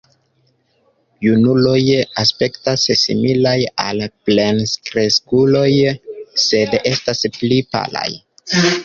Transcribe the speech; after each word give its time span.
Junuloj 1.25 1.81
aspektas 2.21 2.85
similaj 3.01 3.53
al 3.83 4.01
plenkreskuloj, 4.31 5.69
sed 6.47 6.75
estas 6.95 7.23
pli 7.37 7.61
palaj. 7.77 8.09